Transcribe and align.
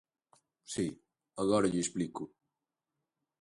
Si, 0.73 0.87
agora 1.43 1.69
lle 1.71 1.81
explico. 1.85 2.23